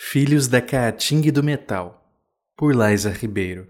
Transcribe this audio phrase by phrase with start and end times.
[0.00, 2.08] Filhos da Caatinga e do Metal,
[2.56, 3.68] por Liza Ribeiro.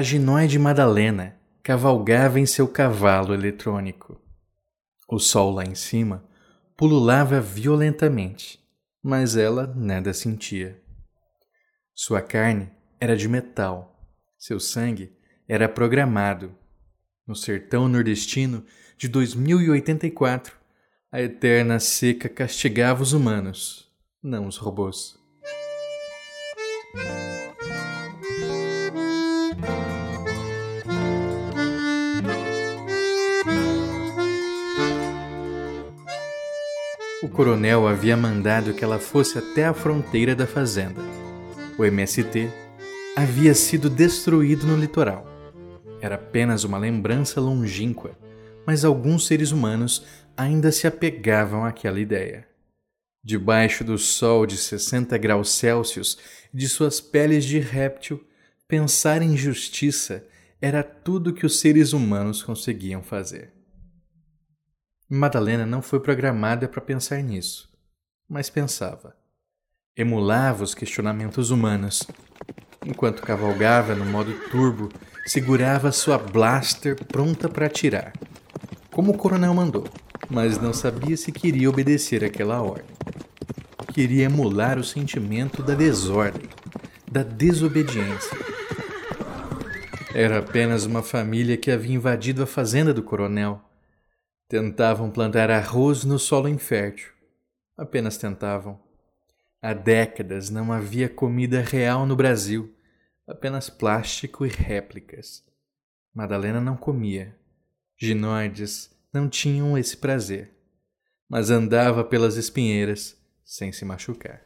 [0.00, 4.18] A ginóide Madalena cavalgava em seu cavalo eletrônico.
[5.06, 6.24] O sol lá em cima
[6.74, 8.58] pululava violentamente,
[9.02, 10.80] mas ela nada sentia.
[11.94, 13.94] Sua carne era de metal,
[14.38, 15.12] seu sangue
[15.46, 16.56] era programado.
[17.26, 18.64] No sertão nordestino
[18.96, 20.56] de 2084,
[21.12, 23.86] a eterna seca castigava os humanos,
[24.22, 25.20] não os robôs.
[37.40, 41.00] Coronel havia mandado que ela fosse até a fronteira da fazenda.
[41.78, 42.50] O MST
[43.16, 45.26] havia sido destruído no litoral.
[46.02, 48.10] Era apenas uma lembrança longínqua,
[48.66, 50.04] mas alguns seres humanos
[50.36, 52.46] ainda se apegavam àquela ideia.
[53.24, 56.18] Debaixo do sol de 60 graus Celsius
[56.52, 58.22] de suas peles de réptil,
[58.68, 60.26] pensar em justiça
[60.60, 63.59] era tudo que os seres humanos conseguiam fazer.
[65.12, 67.68] Madalena não foi programada para pensar nisso,
[68.28, 69.16] mas pensava.
[69.96, 72.06] Emulava os questionamentos humanos.
[72.86, 74.88] Enquanto cavalgava no modo turbo,
[75.26, 78.12] segurava sua blaster pronta para atirar,
[78.92, 79.84] como o coronel mandou,
[80.30, 82.94] mas não sabia se queria obedecer aquela ordem.
[83.92, 86.48] Queria emular o sentimento da desordem,
[87.10, 88.38] da desobediência.
[90.14, 93.60] Era apenas uma família que havia invadido a fazenda do coronel
[94.50, 97.12] Tentavam plantar arroz no solo infértil.
[97.78, 98.80] Apenas tentavam.
[99.62, 102.74] Há décadas não havia comida real no Brasil,
[103.28, 105.44] apenas plástico e réplicas.
[106.12, 107.32] Madalena não comia.
[107.96, 110.50] Ginoides não tinham esse prazer,
[111.28, 114.42] mas andava pelas espinheiras sem se machucar.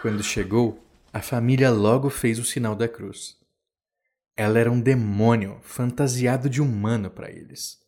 [0.00, 0.80] Quando chegou,
[1.12, 3.41] a família logo fez o sinal da cruz.
[4.36, 7.80] Ela era um demônio fantasiado de humano para eles.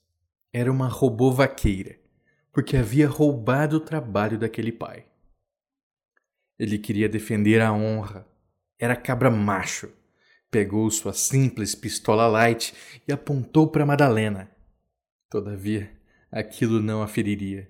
[0.52, 1.98] Era uma robô vaqueira,
[2.52, 5.06] porque havia roubado o trabalho daquele pai.
[6.58, 8.26] Ele queria defender a honra.
[8.78, 9.90] Era cabra macho.
[10.50, 12.74] Pegou sua simples pistola light
[13.08, 14.50] e apontou para Madalena.
[15.28, 15.90] Todavia,
[16.30, 17.68] aquilo não a feriria.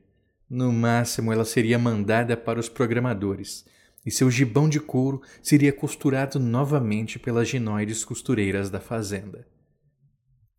[0.51, 3.65] No máximo, ela seria mandada para os programadores
[4.05, 9.47] e seu gibão de couro seria costurado novamente pelas ginoides costureiras da fazenda.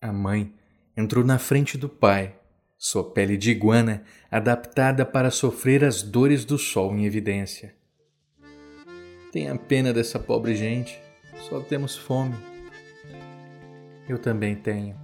[0.01, 0.53] A mãe
[0.95, 2.35] entrou na frente do pai,
[2.77, 7.75] sua pele de iguana adaptada para sofrer as dores do sol em evidência.
[9.31, 10.99] Tenha pena dessa pobre gente,
[11.49, 12.35] só temos fome.
[14.07, 14.95] Eu também tenho.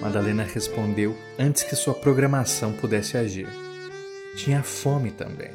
[0.00, 3.48] Madalena respondeu antes que sua programação pudesse agir.
[4.36, 5.50] Tinha fome também.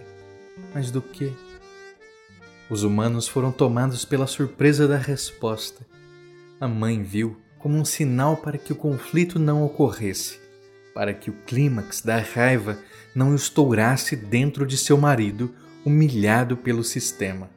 [0.74, 1.32] Mas do que?
[2.74, 5.86] Os humanos foram tomados pela surpresa da resposta.
[6.60, 10.40] A mãe viu como um sinal para que o conflito não ocorresse,
[10.92, 12.80] para que o clímax da raiva
[13.14, 15.54] não estourasse dentro de seu marido,
[15.86, 17.48] humilhado pelo sistema.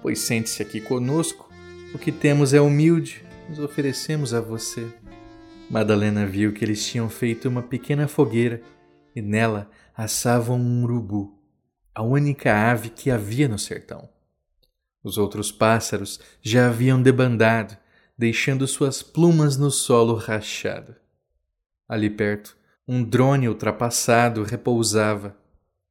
[0.00, 1.46] Pois sente-se aqui conosco,
[1.92, 4.86] o que temos é humilde, nos oferecemos a você.
[5.68, 8.62] Madalena viu que eles tinham feito uma pequena fogueira
[9.14, 11.37] e nela assavam um urubu
[11.98, 14.08] a única ave que havia no sertão.
[15.02, 17.76] Os outros pássaros já haviam debandado,
[18.16, 20.94] deixando suas plumas no solo rachado.
[21.88, 25.36] Ali perto, um drone ultrapassado repousava.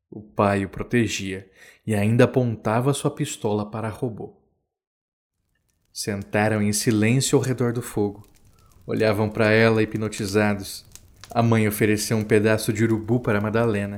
[0.10, 1.52] O pai o protegia
[1.86, 4.34] e ainda apontava sua pistola para robô.
[5.92, 8.26] Sentaram em silêncio ao redor do fogo.
[8.86, 10.86] Olhavam para ela hipnotizados.
[11.30, 13.98] A mãe ofereceu um pedaço de urubu para Madalena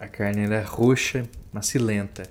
[0.00, 2.22] a carne era roxa, macilenta.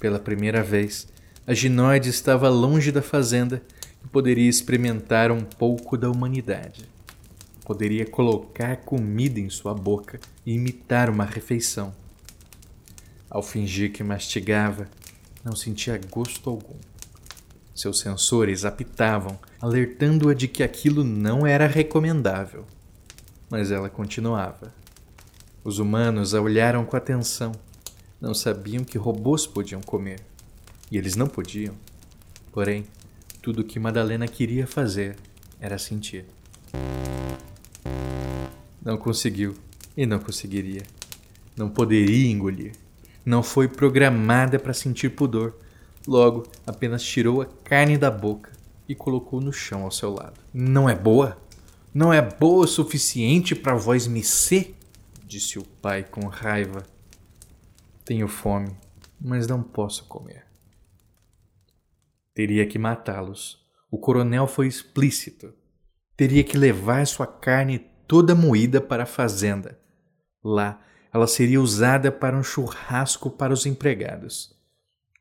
[0.00, 1.06] Pela primeira vez,
[1.46, 3.62] a ginoide estava longe da fazenda
[4.04, 6.84] e poderia experimentar um pouco da humanidade.
[7.64, 11.94] Poderia colocar comida em sua boca e imitar uma refeição.
[13.30, 14.88] Ao fingir que mastigava,
[15.44, 16.76] não sentia gosto algum.
[17.72, 22.66] Seus sensores apitavam, alertando-a de que aquilo não era recomendável.
[23.48, 24.79] Mas ela continuava.
[25.62, 27.52] Os humanos a olharam com atenção.
[28.18, 30.20] não sabiam que robôs podiam comer.
[30.90, 31.74] E eles não podiam.
[32.50, 32.86] Porém,
[33.42, 35.16] tudo o que Madalena queria fazer
[35.60, 36.24] era sentir.
[38.82, 39.54] Não conseguiu
[39.94, 40.82] e não conseguiria.
[41.54, 42.72] Não poderia engolir.
[43.24, 45.54] Não foi programada para sentir pudor.
[46.06, 48.50] Logo, apenas tirou a carne da boca
[48.88, 50.40] e colocou no chão ao seu lado.
[50.54, 51.36] Não é boa?
[51.92, 54.74] Não é boa o suficiente para vós me ser?
[55.30, 56.84] Disse o pai com raiva.
[58.04, 58.76] Tenho fome,
[59.20, 60.44] mas não posso comer.
[62.34, 63.64] Teria que matá-los.
[63.88, 65.54] O coronel foi explícito.
[66.16, 67.78] Teria que levar sua carne
[68.08, 69.78] toda moída para a fazenda.
[70.42, 74.52] Lá, ela seria usada para um churrasco para os empregados.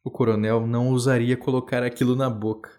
[0.04, 2.72] O coronel não ousaria colocar aquilo na boca,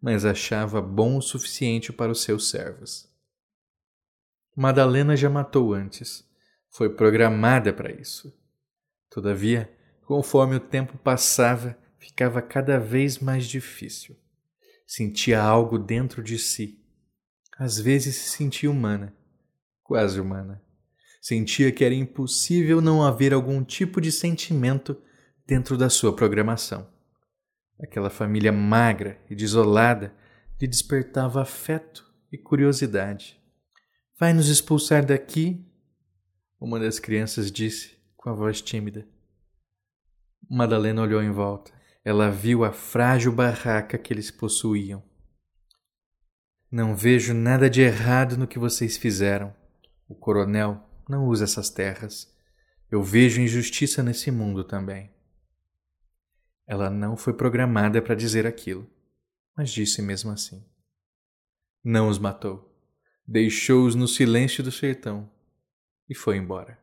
[0.00, 3.08] mas achava bom o suficiente para os seus servos.
[4.54, 6.27] Madalena já matou antes.
[6.78, 8.32] Foi programada para isso.
[9.10, 9.68] Todavia,
[10.04, 14.16] conforme o tempo passava, ficava cada vez mais difícil.
[14.86, 16.80] Sentia algo dentro de si.
[17.58, 19.12] Às vezes se sentia humana,
[19.82, 20.62] quase humana.
[21.20, 24.96] Sentia que era impossível não haver algum tipo de sentimento
[25.44, 26.88] dentro da sua programação.
[27.82, 30.14] Aquela família magra e desolada
[30.60, 33.36] lhe despertava afeto e curiosidade.
[34.16, 35.67] Vai nos expulsar daqui?
[36.60, 39.06] Uma das crianças disse com a voz tímida.
[40.50, 41.72] Madalena olhou em volta.
[42.04, 45.02] Ela viu a frágil barraca que eles possuíam.
[46.70, 49.54] Não vejo nada de errado no que vocês fizeram.
[50.08, 52.34] O coronel não usa essas terras.
[52.90, 55.12] Eu vejo injustiça nesse mundo também.
[56.66, 58.90] Ela não foi programada para dizer aquilo,
[59.56, 60.64] mas disse mesmo assim.
[61.84, 62.74] Não os matou.
[63.26, 65.30] Deixou-os no silêncio do sertão
[66.08, 66.78] e foi embora.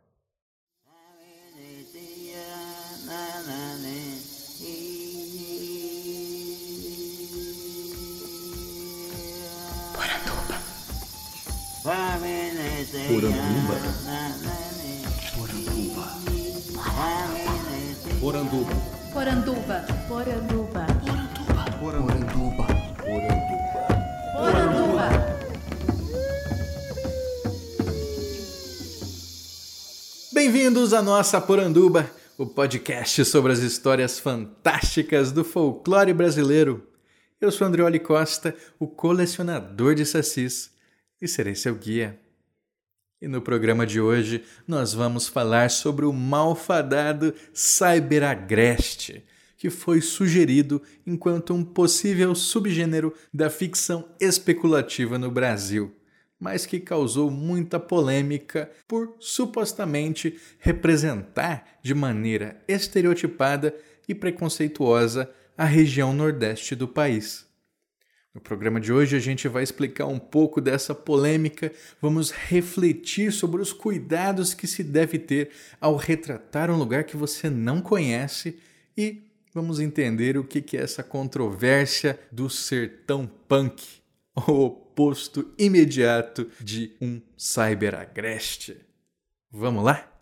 [18.22, 18.74] Poranduba.
[19.14, 19.86] Poranduba.
[20.08, 20.08] Poranduba.
[20.08, 20.86] Poranduba.
[21.80, 22.66] Poranduba.
[23.06, 23.76] Poranduba.
[24.36, 25.35] Poranduba.
[30.36, 36.86] Bem-vindos à nossa Poranduba, o podcast sobre as histórias fantásticas do folclore brasileiro.
[37.40, 40.72] Eu sou Andreoli Costa, o colecionador de sacis,
[41.22, 42.20] e serei seu guia.
[43.22, 49.24] E no programa de hoje nós vamos falar sobre o malfadado Cyberagreste,
[49.58, 55.96] que foi sugerido enquanto um possível subgênero da ficção especulativa no Brasil,
[56.40, 63.74] mas que causou muita polêmica por supostamente representar de maneira estereotipada
[64.08, 67.46] e preconceituosa a região nordeste do país.
[68.34, 71.72] No programa de hoje a gente vai explicar um pouco dessa polêmica,
[72.02, 77.50] vamos refletir sobre os cuidados que se deve ter ao retratar um lugar que você
[77.50, 78.60] não conhece
[78.98, 79.24] e
[79.54, 83.82] vamos entender o que é essa controvérsia do sertão punk,
[84.36, 88.78] o oposto imediato de um cyberagreste.
[89.52, 90.15] Vamos lá?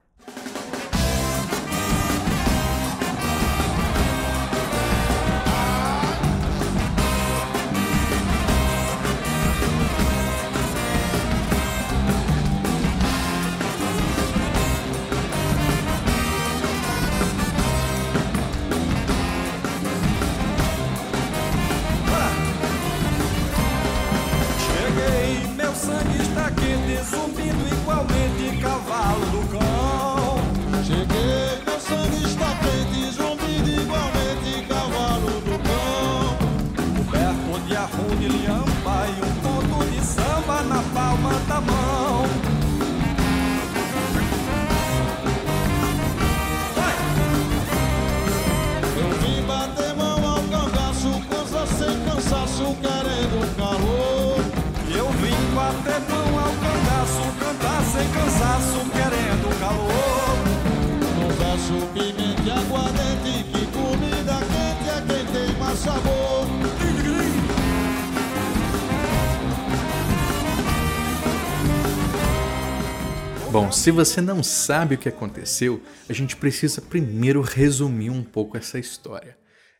[73.83, 78.79] Se você não sabe o que aconteceu, a gente precisa primeiro resumir um pouco essa
[78.79, 79.37] história.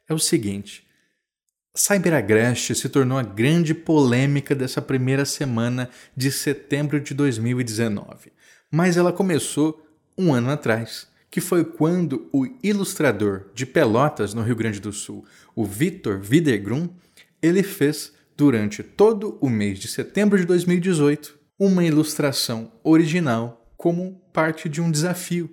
[0.10, 0.86] É o seguinte:
[1.74, 8.33] Cyberagreste se tornou a grande polêmica dessa primeira semana de setembro de 2019,
[8.69, 14.57] mas ela começou um ano atrás, que foi quando o ilustrador de Pelotas, no Rio
[14.57, 15.24] Grande do Sul,
[15.55, 16.89] o Vitor Widegrum,
[17.41, 24.70] ele fez durante todo o mês de setembro de 2018 uma ilustração original como parte
[24.70, 25.50] de um desafio.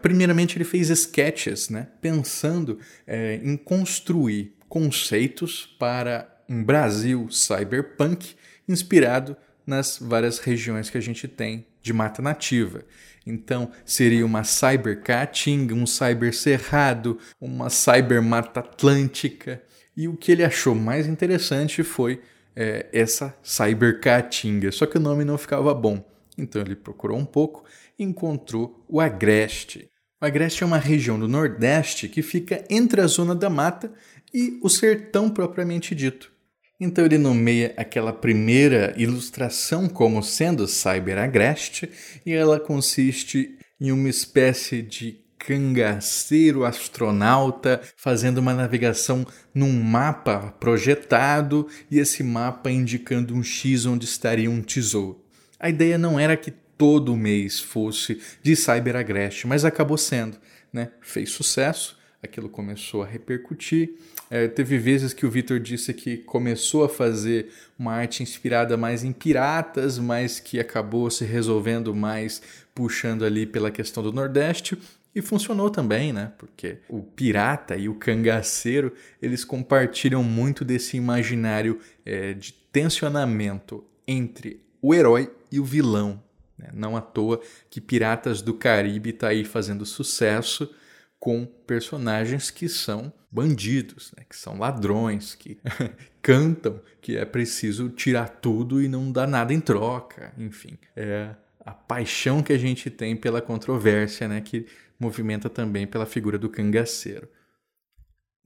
[0.00, 8.36] Primeiramente, ele fez sketches, né, pensando é, em construir conceitos para um Brasil cyberpunk
[8.66, 9.36] inspirado
[9.66, 12.86] nas várias regiões que a gente tem de mata nativa.
[13.26, 19.62] Então, seria uma cyber caatinga, um cyber cerrado, uma cyber mata atlântica.
[19.94, 22.22] E o que ele achou mais interessante foi
[22.56, 26.13] é, essa cyber caatinga, só que o nome não ficava bom.
[26.36, 27.64] Então ele procurou um pouco
[27.98, 29.88] e encontrou o Agreste.
[30.20, 33.92] O Agreste é uma região do Nordeste que fica entre a zona da mata
[34.32, 36.32] e o sertão propriamente dito.
[36.80, 41.88] Então ele nomeia aquela primeira ilustração como sendo Cyber Agreste
[42.26, 51.68] e ela consiste em uma espécie de cangaceiro astronauta fazendo uma navegação num mapa projetado
[51.90, 55.23] e esse mapa indicando um X onde estaria um tesouro.
[55.64, 60.36] A ideia não era que todo mês fosse de Cyber Agreste, mas acabou sendo.
[60.70, 60.90] Né?
[61.00, 63.94] Fez sucesso, aquilo começou a repercutir.
[64.30, 69.04] É, teve vezes que o Vitor disse que começou a fazer uma arte inspirada mais
[69.04, 72.42] em piratas, mas que acabou se resolvendo mais
[72.74, 74.76] puxando ali pela questão do Nordeste.
[75.14, 76.30] E funcionou também, né?
[76.36, 78.92] Porque o pirata e o cangaceiro
[79.22, 86.22] eles compartilham muito desse imaginário é, de tensionamento entre o herói e o vilão.
[86.58, 86.68] Né?
[86.74, 90.70] Não à toa que Piratas do Caribe está aí fazendo sucesso
[91.18, 94.26] com personagens que são bandidos, né?
[94.28, 95.58] que são ladrões, que
[96.20, 100.34] cantam que é preciso tirar tudo e não dar nada em troca.
[100.36, 104.42] Enfim, é a paixão que a gente tem pela controvérsia, né?
[104.42, 104.66] que
[105.00, 107.26] movimenta também pela figura do cangaceiro.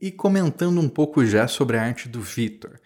[0.01, 2.79] E comentando um pouco já sobre a arte do Vitor,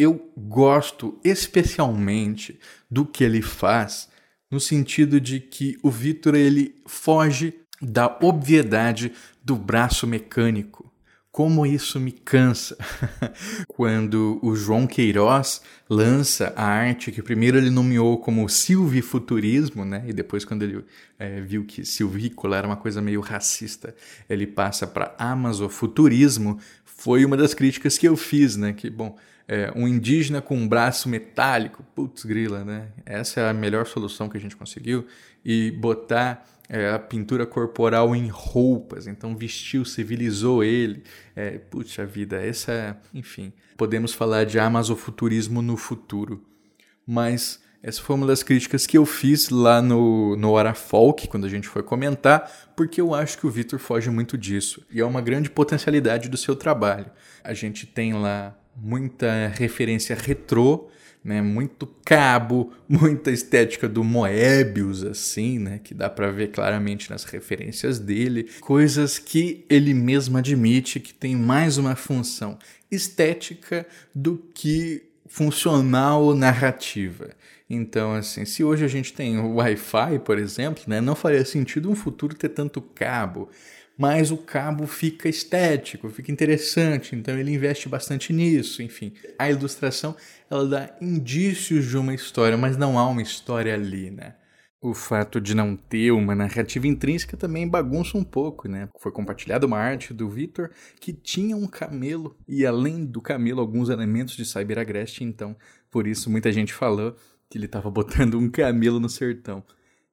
[0.00, 2.58] eu gosto especialmente
[2.90, 4.10] do que ele faz
[4.50, 10.90] no sentido de que o Vitor ele foge da obviedade do braço mecânico.
[11.32, 12.76] Como isso me cansa
[13.68, 20.02] quando o João Queiroz lança a arte que primeiro ele nomeou como silvifuturismo, né?
[20.08, 20.84] E depois quando ele
[21.16, 23.94] é, viu que silvícola era uma coisa meio racista,
[24.28, 26.58] ele passa para amazofuturismo.
[26.84, 28.72] Foi uma das críticas que eu fiz, né?
[28.72, 29.16] Que bom,
[29.50, 32.86] é, um indígena com um braço metálico, putz grila, né?
[33.04, 35.04] Essa é a melhor solução que a gente conseguiu
[35.44, 41.02] e botar é, a pintura corporal em roupas, então vestiu, civilizou ele.
[41.34, 46.46] É, puxa vida, essa, enfim, podemos falar de amazofuturismo no futuro.
[47.04, 51.46] Mas essa foi uma das críticas que eu fiz lá no, no Hora Folk, quando
[51.46, 54.86] a gente foi comentar, porque eu acho que o Victor foge muito disso.
[54.92, 57.10] E é uma grande potencialidade do seu trabalho.
[57.42, 60.88] A gente tem lá muita referência retrô,
[61.22, 61.42] né?
[61.42, 65.80] Muito cabo, muita estética do Moebius, assim, né?
[65.82, 68.48] Que dá para ver claramente nas referências dele.
[68.60, 72.58] Coisas que ele mesmo admite que tem mais uma função
[72.90, 77.30] estética do que funcional narrativa.
[77.68, 81.88] Então, assim, se hoje a gente tem o Wi-Fi, por exemplo, né, não faria sentido
[81.88, 83.48] um futuro ter tanto cabo
[84.00, 89.12] mas o cabo fica estético, fica interessante, então ele investe bastante nisso, enfim.
[89.38, 90.16] A ilustração,
[90.50, 94.36] ela dá indícios de uma história, mas não há uma história ali, né?
[94.80, 98.88] O fato de não ter uma narrativa intrínseca também bagunça um pouco, né?
[98.98, 103.90] Foi compartilhada uma arte do Victor que tinha um camelo e além do camelo alguns
[103.90, 105.54] elementos de Cyber Agreste, então
[105.90, 107.14] por isso muita gente falou
[107.50, 109.62] que ele estava botando um camelo no sertão.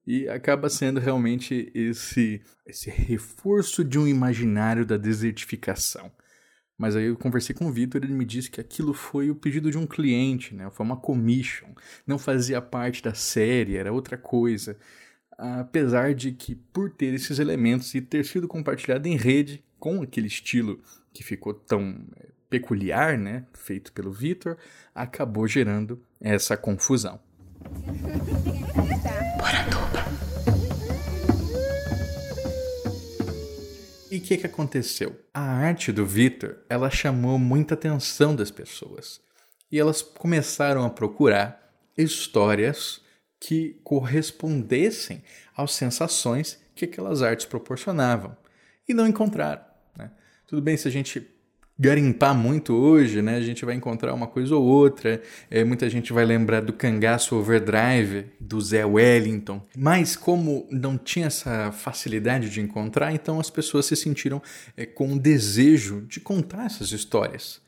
[0.07, 6.09] E acaba sendo realmente esse, esse reforço de um imaginário da desertificação.
[6.77, 9.35] Mas aí eu conversei com o Vitor e ele me disse que aquilo foi o
[9.35, 10.69] pedido de um cliente, né?
[10.71, 11.67] Foi uma commission,
[12.05, 14.77] não fazia parte da série, era outra coisa.
[15.37, 20.27] Apesar de que, por ter esses elementos e ter sido compartilhado em rede com aquele
[20.27, 20.79] estilo
[21.11, 23.45] que ficou tão é, peculiar, né?
[23.53, 24.55] Feito pelo Vitor,
[24.95, 27.19] acabou gerando essa confusão.
[34.17, 35.15] E o que, que aconteceu?
[35.31, 39.21] A arte do Victor, ela chamou muita atenção das pessoas.
[39.71, 42.99] E elas começaram a procurar histórias
[43.39, 45.21] que correspondessem
[45.55, 48.35] às sensações que aquelas artes proporcionavam.
[48.89, 49.61] E não encontraram.
[49.95, 50.09] Né?
[50.47, 51.21] Tudo bem se a gente
[51.79, 53.35] garimpar muito hoje, né?
[53.35, 55.21] A gente vai encontrar uma coisa ou outra.
[55.49, 59.61] É, muita gente vai lembrar do Cangaço Overdrive, do Zé Wellington.
[59.77, 64.41] Mas como não tinha essa facilidade de encontrar, então as pessoas se sentiram
[64.75, 67.61] é, com o desejo de contar essas histórias.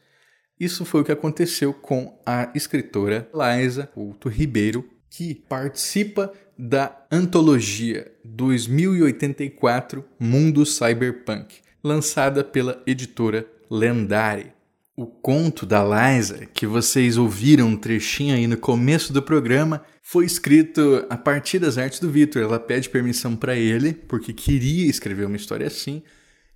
[0.59, 8.11] Isso foi o que aconteceu com a escritora Liza Couto Ribeiro, que participa da antologia
[8.25, 14.51] 2084 Mundo Cyberpunk, lançada pela editora Lendari.
[14.97, 20.25] O conto da Liza, que vocês ouviram um trechinho aí no começo do programa, foi
[20.25, 22.41] escrito a partir das artes do Victor.
[22.41, 26.01] Ela pede permissão para ele, porque queria escrever uma história assim,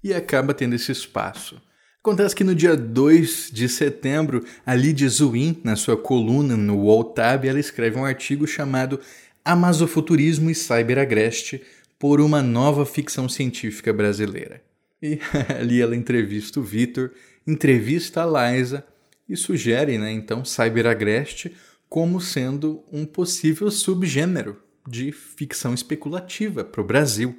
[0.04, 1.62] e acaba tendo esse espaço.
[2.00, 7.48] Acontece que no dia 2 de setembro, a Lydia Zuin, na sua coluna no Walltab,
[7.48, 9.00] ela escreve um artigo chamado
[9.46, 11.62] Amazofuturismo e Cyberagreste
[11.98, 14.62] por uma nova ficção científica brasileira.
[15.04, 15.20] E
[15.60, 17.12] ali ela entrevista o Vitor,
[17.46, 18.86] entrevista a Liza
[19.28, 21.54] e sugere, né, então, Cyberagreste
[21.90, 24.58] como sendo um possível subgênero
[24.88, 27.38] de ficção especulativa para o Brasil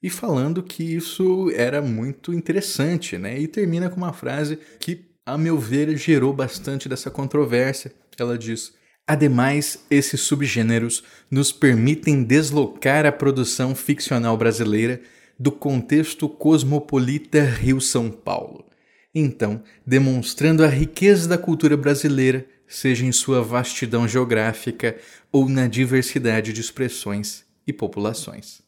[0.00, 3.36] e falando que isso era muito interessante, né?
[3.40, 7.92] E termina com uma frase que, a meu ver, gerou bastante dessa controvérsia.
[8.16, 8.72] Ela diz:
[9.04, 15.00] Ademais, esses subgêneros nos permitem deslocar a produção ficcional brasileira
[15.38, 18.66] do contexto cosmopolita Rio-São Paulo.
[19.14, 24.96] Então, demonstrando a riqueza da cultura brasileira, seja em sua vastidão geográfica
[25.32, 28.60] ou na diversidade de expressões e populações.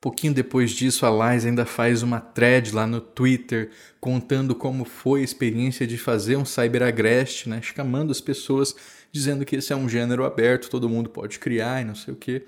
[0.00, 5.22] Pouquinho depois disso, a Liza ainda faz uma thread lá no Twitter contando como foi
[5.22, 7.60] a experiência de fazer um cyberagreste, né?
[7.60, 8.76] chamando as pessoas,
[9.10, 12.16] dizendo que esse é um gênero aberto, todo mundo pode criar e não sei o
[12.16, 12.44] que.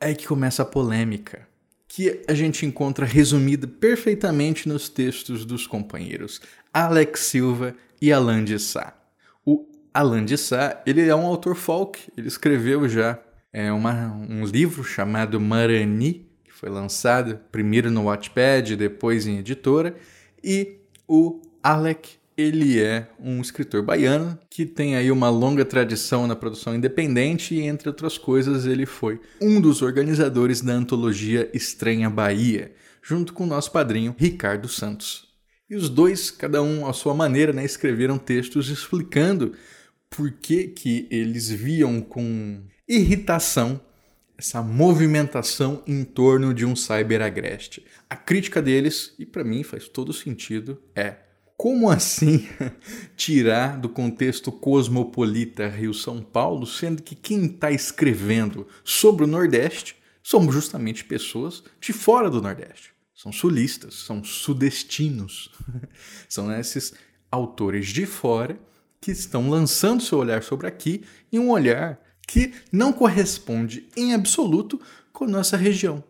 [0.00, 1.46] É aí que começa a polêmica,
[1.94, 6.40] que a gente encontra resumida perfeitamente nos textos dos companheiros
[6.72, 8.94] Alex Silva e Alan de Sá.
[9.44, 13.18] O Alan de Sá, ele é um autor folk, ele escreveu já
[13.52, 19.94] é uma, um livro chamado Marani, foi lançado primeiro no Wattpad, depois em editora,
[20.42, 26.36] e o Alec ele é um escritor baiano que tem aí uma longa tradição na
[26.36, 32.72] produção independente e, entre outras coisas, ele foi um dos organizadores da antologia Estranha Bahia,
[33.02, 35.28] junto com o nosso padrinho Ricardo Santos.
[35.70, 39.54] E os dois, cada um à sua maneira, né, escreveram textos explicando
[40.10, 43.80] por que, que eles viam com irritação
[44.36, 47.84] essa movimentação em torno de um cyberagreste.
[48.10, 51.16] A crítica deles, e para mim faz todo sentido, é
[51.62, 52.48] como assim
[53.16, 59.94] tirar do contexto cosmopolita Rio-São Paulo, sendo que quem está escrevendo sobre o Nordeste
[60.24, 62.92] são justamente pessoas de fora do Nordeste?
[63.14, 65.52] São sulistas, são sudestinos.
[66.28, 66.94] são esses
[67.30, 68.58] autores de fora
[69.00, 71.96] que estão lançando seu olhar sobre aqui e um olhar
[72.26, 74.80] que não corresponde em absoluto
[75.12, 76.02] com nossa região.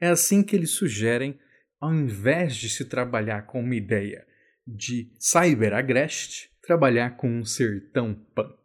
[0.00, 1.38] É assim que eles sugerem,
[1.80, 4.26] ao invés de se trabalhar com uma ideia
[4.66, 8.56] de cyberagreste, trabalhar com um sertão punk.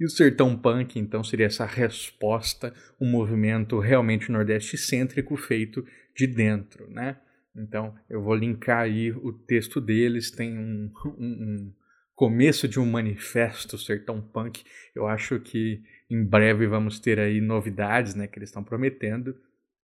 [0.00, 6.26] E o sertão punk, então, seria essa resposta, um movimento realmente nordeste cêntrico feito de
[6.26, 7.18] dentro, né?
[7.56, 11.74] Então, eu vou linkar aí o texto deles, tem um, um, um
[12.14, 14.62] começo de um manifesto sertão punk.
[14.94, 19.36] Eu acho que em breve vamos ter aí novidades, né, que eles estão prometendo.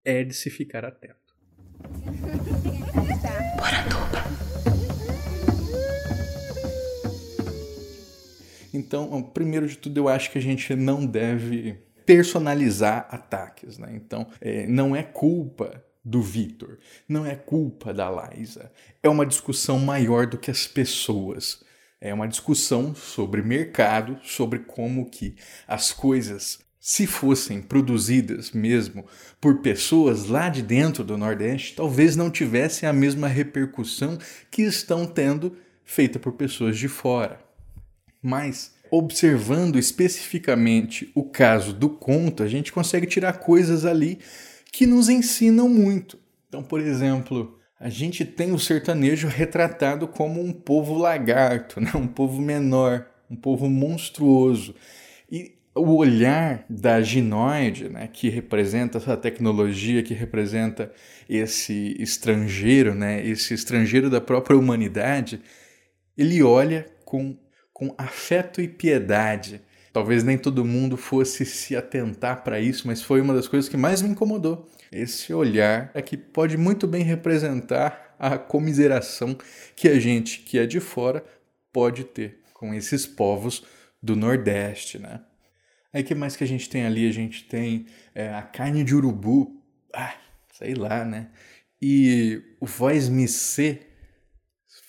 [0.05, 1.22] É de se ficar atento.
[8.73, 13.91] Então, primeiro de tudo, eu acho que a gente não deve personalizar ataques, né?
[13.93, 18.71] Então, é, não é culpa do Victor, não é culpa da Liza.
[19.01, 21.63] É uma discussão maior do que as pessoas.
[22.01, 29.05] É uma discussão sobre mercado, sobre como que as coisas, se fossem produzidas mesmo
[29.39, 34.17] por pessoas lá de dentro do Nordeste, talvez não tivessem a mesma repercussão
[34.51, 35.55] que estão tendo
[35.85, 37.42] feita por pessoas de fora.
[38.23, 44.19] Mas observando especificamente o caso do conto, a gente consegue tirar coisas ali
[44.71, 46.17] que nos ensinam muito.
[46.47, 51.91] Então, por exemplo, a gente tem o sertanejo retratado como um povo lagarto, né?
[51.95, 54.73] um povo menor, um povo monstruoso.
[55.29, 60.91] E o olhar da ginoide, né, que representa essa tecnologia, que representa
[61.27, 65.41] esse estrangeiro, né, esse estrangeiro da própria humanidade,
[66.15, 67.35] ele olha com,
[67.73, 69.61] com afeto e piedade.
[69.91, 73.77] Talvez nem todo mundo fosse se atentar para isso, mas foi uma das coisas que
[73.77, 79.35] mais me incomodou esse olhar é que pode muito bem representar a comiseração
[79.75, 81.25] que a gente que é de fora
[81.71, 83.65] pode ter com esses povos
[84.01, 85.21] do Nordeste, né?
[85.91, 87.07] Aí que mais que a gente tem ali?
[87.07, 89.61] A gente tem é, a carne de urubu,
[89.93, 90.15] ah,
[90.53, 91.29] sei lá, né?
[91.81, 93.89] E o voz ser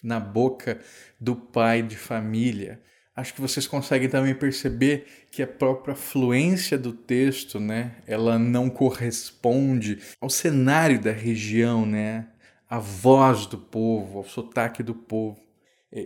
[0.03, 0.81] na boca
[1.24, 2.80] do pai de família.
[3.16, 8.68] Acho que vocês conseguem também perceber que a própria fluência do texto, né, ela não
[8.68, 12.26] corresponde ao cenário da região, né,
[12.68, 15.40] à voz do povo, ao sotaque do povo.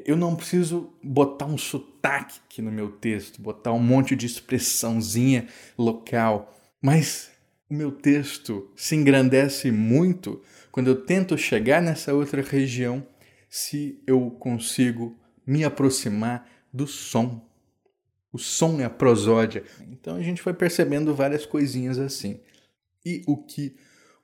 [0.05, 5.49] Eu não preciso botar um sotaque aqui no meu texto, botar um monte de expressãozinha
[5.79, 7.31] local, mas
[7.71, 13.05] o meu texto se engrandece muito quando eu tento chegar nessa outra região
[13.49, 17.47] se eu consigo me aproximar do som.
[18.33, 19.65] O som é a prosódia.
[19.91, 22.41] Então a gente foi percebendo várias coisinhas assim.
[23.05, 23.77] E o que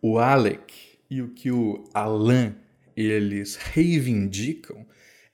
[0.03, 0.75] o Alec
[1.09, 2.55] e o que o Alan
[2.97, 4.87] eles reivindicam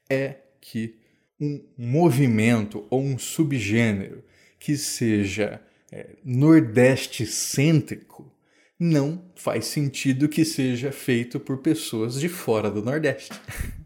[0.08, 0.98] é que
[1.40, 4.22] um movimento ou um subgênero
[4.58, 8.32] que seja é, nordeste cêntrico
[8.78, 13.32] não faz sentido que seja feito por pessoas de fora do Nordeste.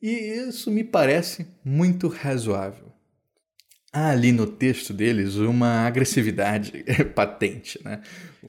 [0.00, 0.10] e
[0.48, 2.92] isso me parece muito razoável.
[3.92, 8.02] Há ali no texto deles uma agressividade patente, né?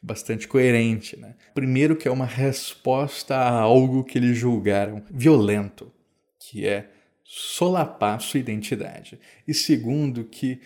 [0.03, 1.17] bastante coerente.
[1.17, 1.35] Né?
[1.53, 5.91] Primeiro, que é uma resposta a algo que eles julgaram violento
[6.49, 6.89] que é
[7.23, 9.19] solapar sua identidade.
[9.45, 10.61] E segundo, que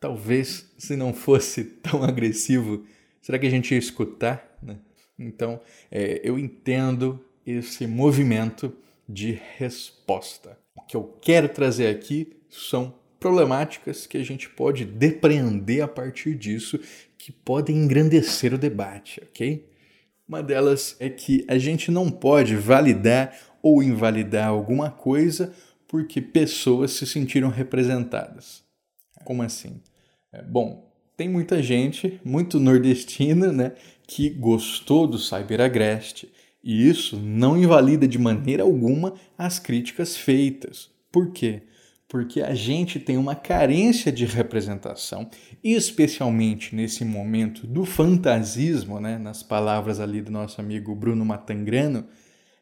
[0.00, 2.86] talvez se não fosse tão agressivo,
[3.20, 4.56] será que a gente ia escutar?
[4.62, 4.78] Né?
[5.18, 8.74] Então, é, eu entendo esse movimento
[9.08, 10.58] de resposta.
[10.74, 16.34] O que eu quero trazer aqui são problemáticas que a gente pode depreender a partir
[16.34, 16.78] disso,
[17.16, 19.68] que podem engrandecer o debate, ok?
[20.28, 25.52] Uma delas é que a gente não pode validar ou invalidar alguma coisa
[25.88, 28.62] porque pessoas se sentiram representadas.
[29.24, 29.80] Como assim?
[30.32, 33.72] É, bom, tem muita gente, muito nordestina, né,
[34.06, 36.30] que gostou do Cyberagreste,
[36.66, 40.90] e isso não invalida de maneira alguma as críticas feitas.
[41.12, 41.62] Por quê?
[42.08, 45.30] Porque a gente tem uma carência de representação,
[45.62, 52.04] especialmente nesse momento do fantasismo, né, nas palavras ali do nosso amigo Bruno Matangrano,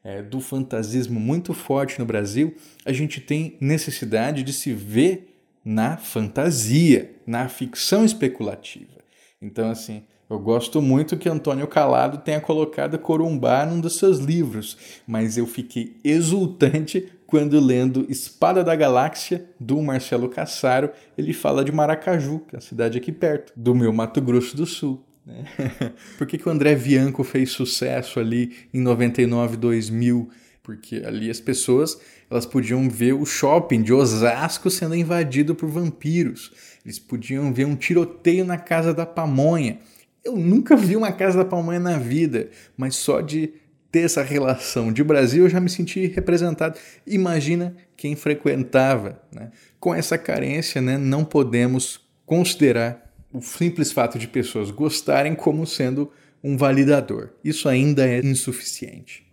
[0.02, 5.96] é, do fantasismo muito forte no Brasil, a gente tem necessidade de se ver na
[5.96, 8.98] fantasia, na ficção especulativa.
[9.40, 14.76] Então, assim, eu gosto muito que Antônio Calado tenha colocado Corumbá num dos seus livros,
[15.06, 21.72] mas eu fiquei exultante quando lendo Espada da Galáxia, do Marcelo Cassaro, ele fala de
[21.72, 25.04] Maracaju, que é a cidade aqui perto, do meu Mato Grosso do Sul.
[25.26, 25.44] Né?
[26.16, 30.30] Por que, que o André Bianco fez sucesso ali em 99, 2000?
[30.62, 31.98] Porque ali as pessoas
[32.30, 36.52] elas podiam ver o shopping de Osasco sendo invadido por vampiros.
[36.84, 39.78] Eles podiam ver um tiroteio na casa da pamonha.
[40.24, 43.52] Eu nunca vi uma casa da pamonha na vida, mas só de
[43.92, 46.78] ter essa relação de Brasil eu já me senti representado.
[47.06, 49.20] Imagina quem frequentava.
[49.30, 49.50] Né?
[49.78, 56.10] Com essa carência, né, não podemos considerar o simples fato de pessoas gostarem como sendo
[56.42, 57.34] um validador.
[57.44, 59.24] Isso ainda é insuficiente.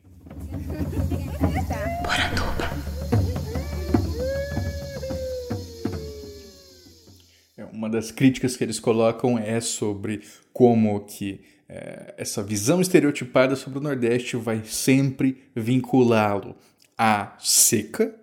[2.09, 2.90] É,
[7.81, 10.21] uma das críticas que eles colocam é sobre
[10.53, 16.55] como que é, essa visão estereotipada sobre o Nordeste vai sempre vinculá-lo
[16.95, 18.15] à seca,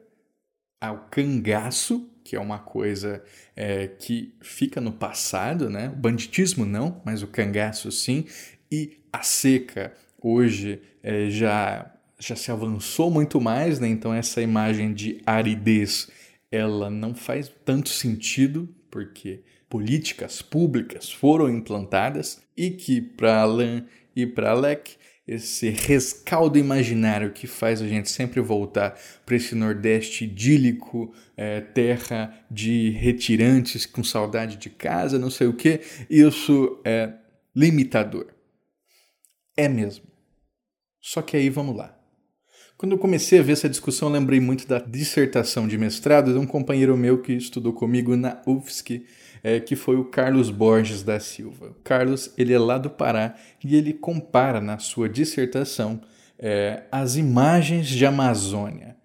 [0.81, 3.25] ao cangaço que é uma coisa
[3.57, 5.89] é, que fica no passado, né?
[5.89, 8.27] O banditismo não, mas o cangaço sim.
[8.71, 13.89] E a seca hoje é, já, já se avançou muito mais, né?
[13.89, 16.11] Então essa imagem de aridez
[16.53, 24.27] ela não faz tanto sentido porque políticas públicas foram implantadas e que para Alain e
[24.27, 24.97] para Alec
[25.29, 32.35] esse rescaldo imaginário que faz a gente sempre voltar para esse Nordeste idílico, é, terra
[32.51, 37.13] de retirantes com saudade de casa, não sei o que, isso é
[37.55, 38.29] limitador.
[39.55, 40.07] É mesmo.
[40.99, 41.98] Só que aí vamos lá.
[42.79, 46.47] Quando eu comecei a ver essa discussão, lembrei muito da dissertação de mestrado de um
[46.47, 49.05] companheiro meu que estudou comigo na UFSC
[49.43, 51.71] é, que foi o Carlos Borges da Silva.
[51.71, 56.01] O Carlos ele é lá do Pará e ele compara na sua dissertação
[56.39, 58.97] é, as imagens de Amazônia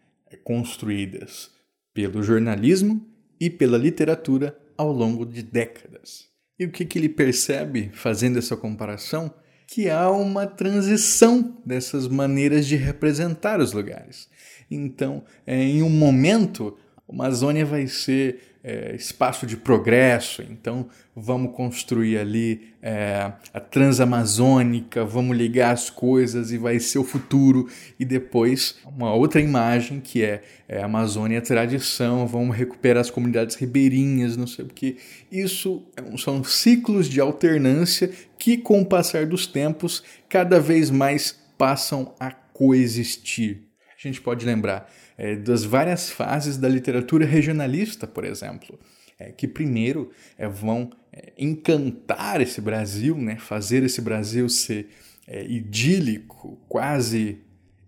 [0.43, 1.49] construídas
[1.95, 3.03] pelo jornalismo
[3.39, 6.27] e pela literatura ao longo de décadas.
[6.59, 9.33] E o que, que ele percebe fazendo essa comparação?
[9.73, 14.29] Que há uma transição dessas maneiras de representar os lugares.
[14.69, 16.77] Então, é, em um momento,
[17.09, 25.03] a Amazônia vai ser é, espaço de progresso, então vamos construir ali é, a Transamazônica,
[25.03, 27.67] vamos ligar as coisas e vai ser o futuro.
[27.99, 34.37] E depois, uma outra imagem que é, é Amazônia tradição, vamos recuperar as comunidades ribeirinhas,
[34.37, 34.97] não sei o que.
[35.29, 35.85] Isso
[36.17, 42.31] são ciclos de alternância que, com o passar dos tempos, cada vez mais passam a
[42.31, 43.63] coexistir.
[43.89, 48.79] A gente pode lembrar é, das várias fases da literatura regionalista, por exemplo,
[49.19, 54.89] é, que primeiro é, vão é, encantar esse Brasil, né, fazer esse Brasil ser
[55.27, 57.39] é, idílico, quase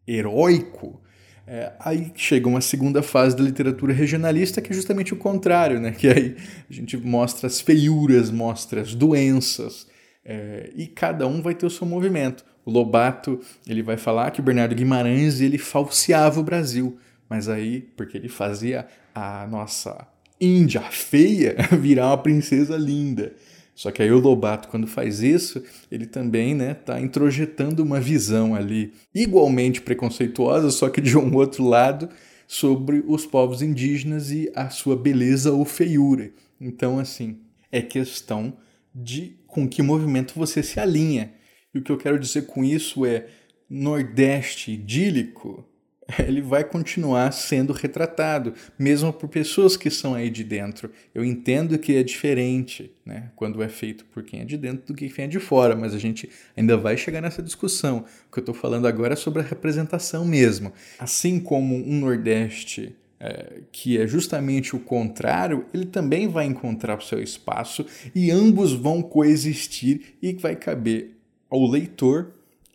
[0.08, 1.02] heróico.
[1.48, 5.92] É, aí chega uma segunda fase da literatura regionalista que é justamente o contrário, né?
[5.92, 6.36] que aí
[6.68, 9.86] a gente mostra as feiuras, mostra as doenças,
[10.24, 12.44] é, e cada um vai ter o seu movimento.
[12.66, 16.98] O Lobato ele vai falar que o Bernardo Guimarães ele falseava o Brasil,
[17.30, 20.08] mas aí, porque ele fazia a nossa
[20.40, 23.34] Índia feia virar uma princesa linda.
[23.74, 25.62] Só que aí o Lobato, quando faz isso,
[25.92, 31.64] ele também né, tá introjetando uma visão ali igualmente preconceituosa, só que de um outro
[31.66, 32.10] lado,
[32.48, 36.32] sobre os povos indígenas e a sua beleza ou feiura.
[36.62, 37.40] Então, assim,
[37.72, 38.56] é questão
[38.94, 41.34] de com que movimento você se alinha.
[41.74, 43.28] E o que eu quero dizer com isso é
[43.70, 45.68] Nordeste idílico
[46.20, 50.92] ele vai continuar sendo retratado, mesmo por pessoas que são aí de dentro.
[51.14, 54.94] Eu entendo que é diferente, né, quando é feito por quem é de dentro do
[54.94, 58.06] que quem é de fora, mas a gente ainda vai chegar nessa discussão.
[58.28, 60.72] O que eu estou falando agora é sobre a representação mesmo.
[61.00, 67.02] Assim como um Nordeste é, que é justamente o contrário, ele também vai encontrar o
[67.02, 71.16] seu espaço e ambos vão coexistir e vai caber
[71.50, 72.34] ao leitor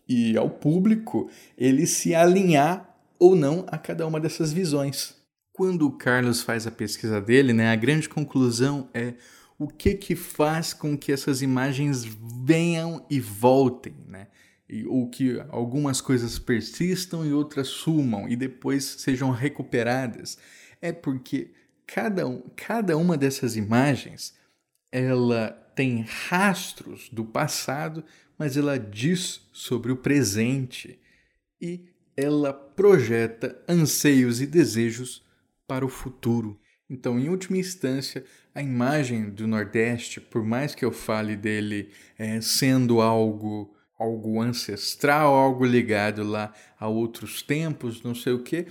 [0.09, 2.90] e ao público ele se alinhar
[3.21, 5.15] ou não a cada uma dessas visões.
[5.53, 9.13] Quando o Carlos faz a pesquisa dele, né, a grande conclusão é
[9.59, 12.03] o que que faz com que essas imagens
[12.43, 14.27] venham e voltem, né?
[14.67, 20.39] E, ou que algumas coisas persistam e outras sumam e depois sejam recuperadas.
[20.81, 21.51] É porque
[21.85, 24.33] cada, um, cada uma dessas imagens
[24.91, 28.03] ela tem rastros do passado,
[28.35, 30.99] mas ela diz sobre o presente.
[31.61, 31.90] E
[32.21, 35.23] ela projeta anseios e desejos
[35.67, 36.59] para o futuro.
[36.89, 42.41] Então, em última instância, a imagem do Nordeste, por mais que eu fale dele é,
[42.41, 48.65] sendo algo algo ancestral, algo ligado lá a outros tempos, não sei o que,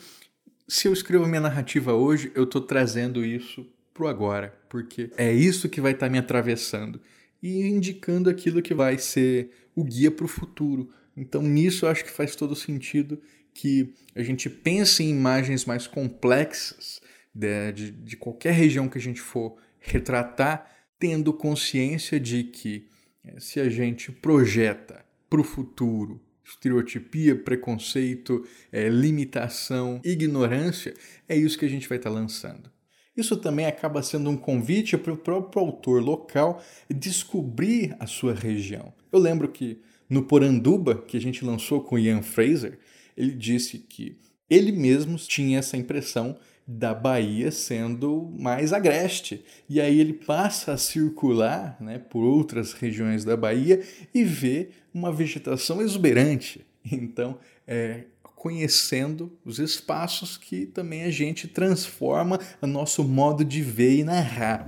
[0.71, 5.69] se eu escrevo minha narrativa hoje, eu estou trazendo isso pro agora, porque é isso
[5.69, 7.01] que vai estar tá me atravessando
[7.43, 10.91] e indicando aquilo que vai ser o guia para o futuro.
[11.17, 13.21] Então, nisso eu acho que faz todo sentido
[13.55, 17.01] que a gente pense em imagens mais complexas
[17.35, 22.87] de, de, de qualquer região que a gente for retratar, tendo consciência de que
[23.25, 30.95] eh, se a gente projeta para o futuro estereotipia, preconceito, é, limitação, ignorância,
[31.29, 32.71] é isso que a gente vai estar tá lançando.
[33.17, 38.93] Isso também acaba sendo um convite para o próprio autor local descobrir a sua região.
[39.13, 42.79] Eu lembro que no Poranduba, que a gente lançou com Ian Fraser,
[43.21, 44.17] ele disse que
[44.49, 49.45] ele mesmo tinha essa impressão da Bahia sendo mais agreste.
[49.69, 53.83] E aí ele passa a circular né, por outras regiões da Bahia
[54.15, 56.65] e vê uma vegetação exuberante.
[56.91, 63.99] Então, é, conhecendo os espaços que também a gente transforma o nosso modo de ver
[63.99, 64.67] e narrar.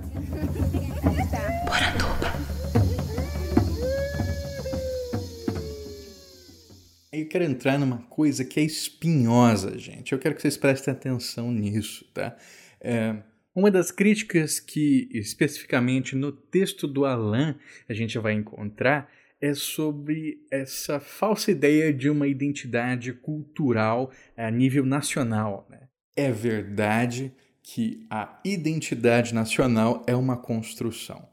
[7.13, 10.11] Eu quero entrar numa coisa que é espinhosa, gente.
[10.11, 12.35] Eu quero que vocês prestem atenção nisso, tá?
[12.81, 13.15] É,
[13.53, 17.55] uma das críticas que, especificamente no texto do Alain,
[17.87, 19.07] a gente vai encontrar
[19.39, 25.67] é sobre essa falsa ideia de uma identidade cultural a nível nacional.
[25.69, 25.81] Né?
[26.15, 31.29] É verdade que a identidade nacional é uma construção,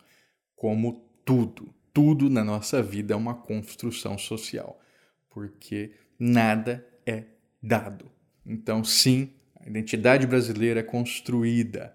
[0.54, 1.72] como tudo.
[1.94, 4.80] Tudo na nossa vida é uma construção social
[5.30, 7.24] porque nada é
[7.62, 8.10] dado.
[8.44, 11.94] Então, sim, a identidade brasileira é construída.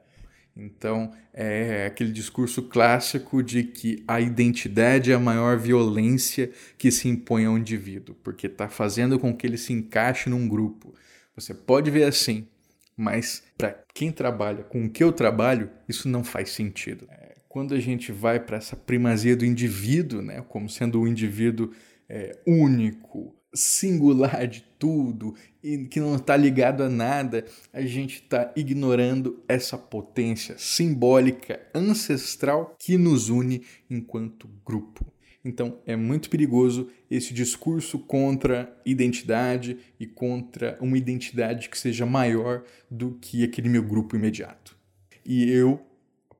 [0.56, 7.10] Então, é aquele discurso clássico de que a identidade é a maior violência que se
[7.10, 10.96] impõe ao indivíduo, porque está fazendo com que ele se encaixe num grupo.
[11.36, 12.48] Você pode ver assim,
[12.96, 17.06] mas para quem trabalha com o que eu trabalho, isso não faz sentido.
[17.10, 21.72] É, quando a gente vai para essa primazia do indivíduo, né, como sendo o indivíduo
[22.10, 28.52] é, único, singular de tudo e que não está ligado a nada, a gente está
[28.56, 35.06] ignorando essa potência simbólica ancestral que nos une enquanto grupo.
[35.44, 42.64] Então é muito perigoso esse discurso contra identidade e contra uma identidade que seja maior
[42.90, 44.76] do que aquele meu grupo imediato.
[45.24, 45.80] E eu,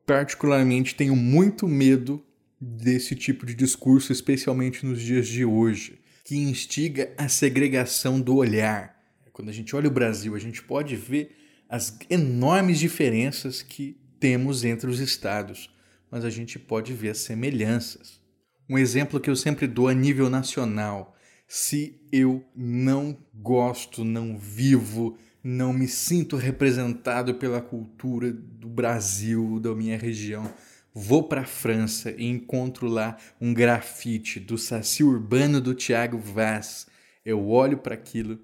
[0.06, 2.24] particularmente, tenho muito medo
[2.68, 8.96] desse tipo de discurso, especialmente nos dias de hoje, que instiga a segregação do olhar.
[9.32, 11.36] Quando a gente olha o Brasil, a gente pode ver
[11.70, 15.70] as enormes diferenças que temos entre os estados,
[16.10, 18.20] mas a gente pode ver as semelhanças.
[18.68, 21.16] Um exemplo que eu sempre dou a nível nacional.
[21.48, 29.76] Se eu não gosto, não vivo, não me sinto representado pela cultura do Brasil, da
[29.76, 30.52] minha região,
[30.96, 36.88] vou para a França e encontro lá um grafite do Saci Urbano do Tiago Vaz.
[37.24, 38.40] Eu olho para aquilo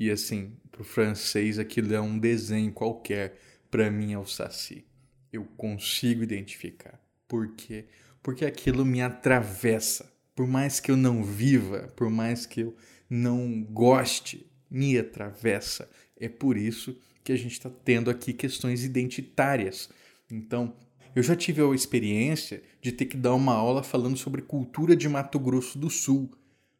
[0.00, 3.38] e assim, para o francês aquilo é um desenho qualquer,
[3.70, 4.86] para mim é o Saci.
[5.32, 6.98] Eu consigo identificar.
[7.28, 7.86] Por quê?
[8.26, 10.12] porque aquilo me atravessa.
[10.34, 12.76] Por mais que eu não viva, por mais que eu
[13.08, 15.88] não goste, me atravessa.
[16.18, 19.88] É por isso que a gente está tendo aqui questões identitárias.
[20.28, 20.74] Então,
[21.16, 25.08] eu já tive a experiência de ter que dar uma aula falando sobre cultura de
[25.08, 26.30] Mato Grosso do Sul.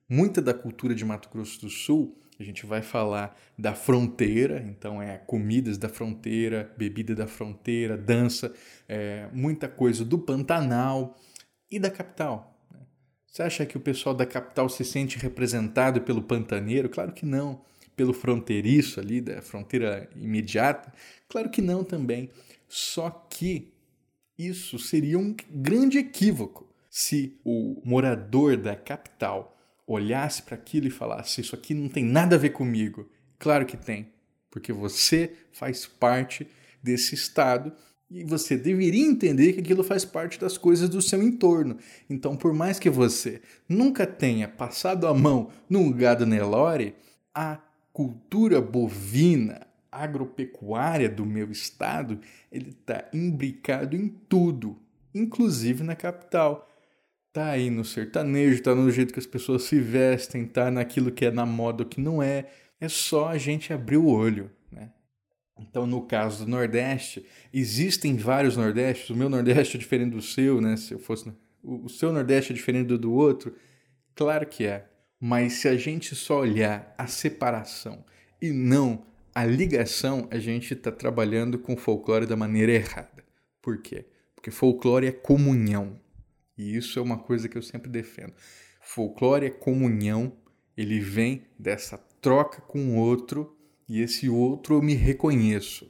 [0.07, 5.01] Muita da cultura de Mato Grosso do Sul, a gente vai falar da fronteira, então
[5.01, 8.53] é comidas da fronteira, bebida da fronteira, dança,
[8.87, 11.18] é, muita coisa do Pantanal,
[11.70, 12.61] e da capital?
[12.70, 12.81] Né?
[13.27, 16.90] Você acha que o pessoal da capital se sente representado pelo pantaneiro?
[16.90, 17.62] Claro que não.
[17.96, 20.92] Pelo fronteiriço ali, da fronteira imediata?
[21.27, 22.31] Claro que não também.
[22.68, 23.72] Só que
[24.38, 31.40] isso seria um grande equívoco se o morador da capital olhasse para aquilo e falasse:
[31.40, 33.09] Isso aqui não tem nada a ver comigo.
[33.38, 34.09] Claro que tem,
[34.51, 36.46] porque você faz parte
[36.83, 37.72] desse estado
[38.11, 41.77] e você deveria entender que aquilo faz parte das coisas do seu entorno.
[42.09, 46.94] Então, por mais que você nunca tenha passado a mão num gado Nelore,
[47.35, 47.59] a
[47.92, 49.65] cultura bovina,
[50.02, 54.78] agropecuária do meu estado, ele está imbricado em tudo,
[55.14, 56.68] inclusive na capital.
[57.32, 61.26] Tá aí no sertanejo, tá no jeito que as pessoas se vestem, tá naquilo que
[61.26, 62.46] é na moda ou que não é.
[62.80, 64.90] É só a gente abrir o olho, né?
[65.59, 69.11] Então, no caso do Nordeste, existem vários Nordestes.
[69.11, 70.76] O meu Nordeste é diferente do seu, né?
[70.76, 71.32] Se eu fosse.
[71.62, 73.54] O seu Nordeste é diferente do do outro.
[74.14, 74.87] Claro que é.
[75.18, 78.04] Mas se a gente só olhar a separação
[78.40, 79.02] e não
[79.37, 83.22] a ligação, a gente está trabalhando com folclore da maneira errada.
[83.61, 84.07] Por quê?
[84.35, 86.01] Porque folclore é comunhão.
[86.57, 88.33] E isso é uma coisa que eu sempre defendo.
[88.81, 90.33] Folclore é comunhão,
[90.75, 93.55] ele vem dessa troca com o outro
[93.87, 95.87] e esse outro eu me reconheço.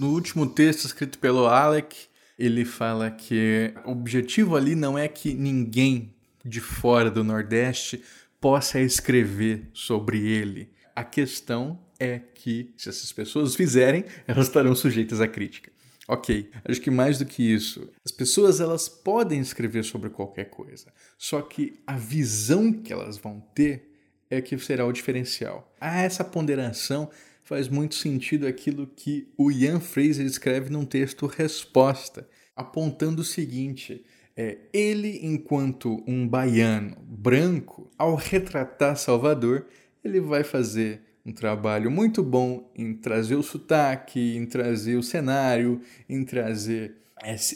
[0.00, 5.32] No último texto escrito pelo Alec, ele fala que o objetivo ali não é que
[5.32, 6.15] ninguém
[6.46, 8.02] de fora do Nordeste
[8.40, 10.70] possa escrever sobre ele.
[10.94, 15.70] A questão é que, se essas pessoas fizerem, elas estarão sujeitas à crítica.
[16.08, 20.92] Ok, acho que mais do que isso, as pessoas elas podem escrever sobre qualquer coisa,
[21.18, 23.90] só que a visão que elas vão ter
[24.30, 25.74] é que será o diferencial.
[25.80, 27.10] Ah, essa ponderação
[27.42, 34.04] faz muito sentido aquilo que o Ian Fraser escreve num texto resposta, apontando o seguinte:
[34.36, 39.66] é, ele, enquanto um baiano branco, ao retratar Salvador,
[40.04, 45.80] ele vai fazer um trabalho muito bom em trazer o sotaque, em trazer o cenário,
[46.08, 46.96] em trazer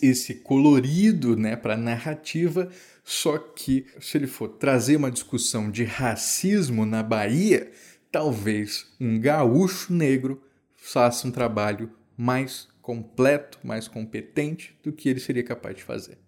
[0.02, 2.68] esse colorido né, para a narrativa.
[3.04, 7.70] Só que se ele for trazer uma discussão de racismo na Bahia,
[8.10, 10.42] talvez um gaúcho negro
[10.74, 16.18] faça um trabalho mais completo, mais competente do que ele seria capaz de fazer.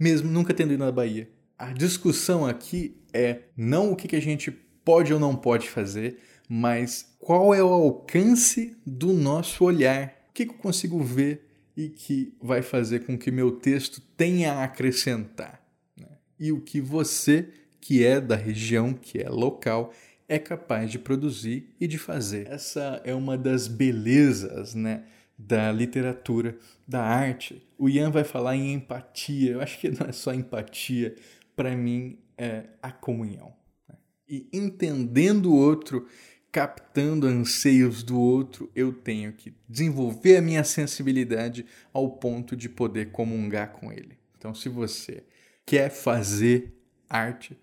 [0.00, 1.28] Mesmo nunca tendo ido na Bahia.
[1.58, 4.50] A discussão aqui é não o que a gente
[4.82, 6.16] pode ou não pode fazer,
[6.48, 10.26] mas qual é o alcance do nosso olhar?
[10.30, 14.64] O que eu consigo ver e que vai fazer com que meu texto tenha a
[14.64, 15.62] acrescentar?
[15.94, 16.08] Né?
[16.38, 19.92] E o que você, que é da região, que é local,
[20.26, 22.46] é capaz de produzir e de fazer.
[22.46, 25.02] Essa é uma das belezas né,
[25.46, 27.66] da literatura, da arte.
[27.78, 29.52] O Ian vai falar em empatia.
[29.52, 31.14] Eu acho que não é só empatia,
[31.56, 33.54] para mim é a comunhão.
[33.88, 33.96] Né?
[34.28, 36.06] E entendendo o outro
[36.52, 43.12] captando anseios do outro, eu tenho que desenvolver a minha sensibilidade ao ponto de poder
[43.12, 44.18] comungar com ele.
[44.36, 45.22] Então, se você
[45.64, 46.74] quer fazer
[47.08, 47.56] arte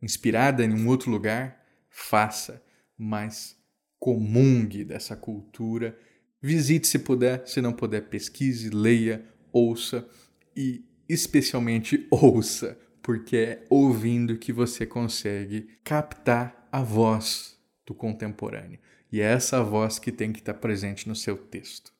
[0.00, 2.62] inspirada em um outro lugar, faça,
[2.96, 3.56] mas
[3.98, 5.98] comungue dessa cultura.
[6.46, 10.06] Visite se puder, se não puder, pesquise, leia, ouça
[10.54, 18.78] e especialmente ouça, porque é ouvindo que você consegue captar a voz do contemporâneo.
[19.10, 21.94] E é essa voz que tem que estar presente no seu texto.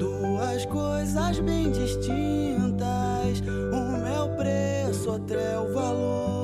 [0.00, 3.40] Duas coisas bem distintas,
[3.72, 4.36] uma é o
[5.34, 6.43] é o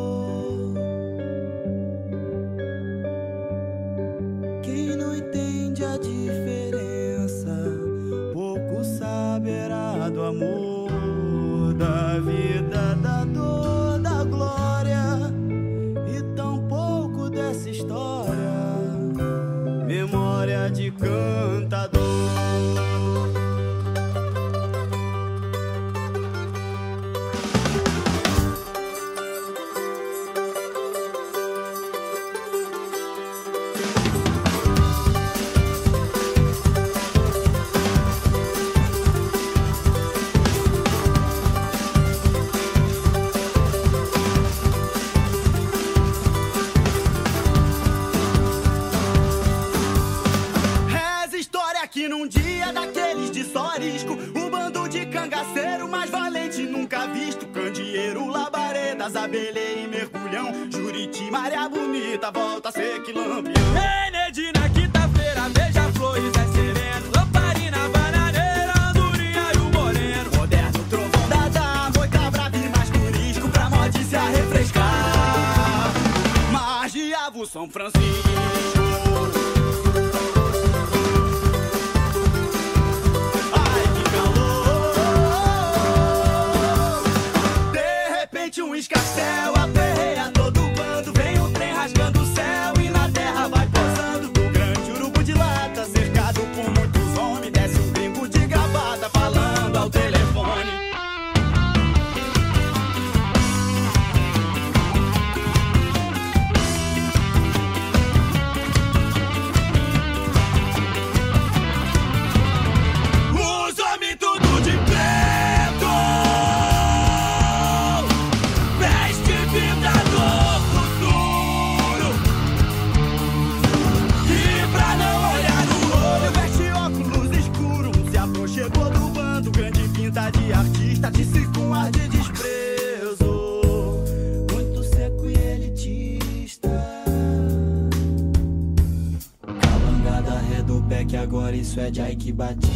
[141.80, 142.70] agora isso é de Ike Batista.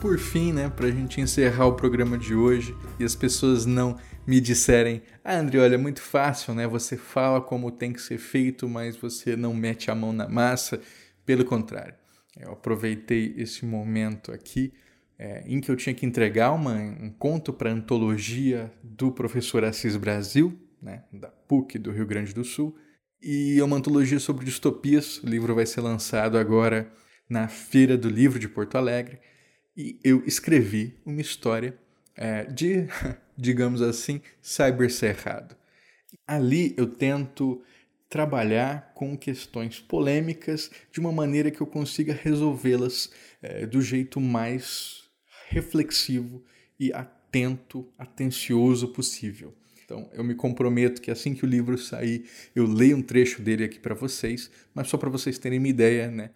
[0.00, 3.96] Por fim, né, pra gente encerrar o programa de hoje e as pessoas não
[4.26, 6.66] me disserem: "Ah, André, olha, é muito fácil, né?
[6.66, 10.80] Você fala como tem que ser feito, mas você não mete a mão na massa".
[11.24, 11.94] Pelo contrário,
[12.38, 14.72] eu aproveitei esse momento aqui
[15.16, 19.64] é, em que eu tinha que entregar uma, um conto para a antologia do professor
[19.64, 22.76] Assis Brasil, né, da PUC do Rio Grande do Sul,
[23.22, 25.22] e é uma antologia sobre distopias.
[25.22, 26.92] O livro vai ser lançado agora
[27.28, 29.20] na Feira do Livro de Porto Alegre
[29.76, 31.78] e eu escrevi uma história
[32.16, 32.88] é, de,
[33.38, 35.56] digamos assim, cybercerrado.
[36.26, 37.62] Ali eu tento
[38.08, 43.10] trabalhar com questões polêmicas de uma maneira que eu consiga resolvê-las
[43.40, 45.04] é, do jeito mais
[45.48, 46.44] reflexivo
[46.78, 49.54] e atento, atencioso possível.
[49.92, 52.24] Então, eu me comprometo que assim que o livro sair,
[52.56, 56.10] eu leio um trecho dele aqui para vocês, mas só para vocês terem uma ideia,
[56.10, 56.30] né?